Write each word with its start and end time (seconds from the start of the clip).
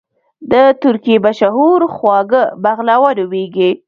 د 0.51 0.53
ترکی 0.83 1.15
مشهور 1.25 1.79
خواږه 1.95 2.43
بغلاوه 2.63 3.09
نوميږي 3.17 3.71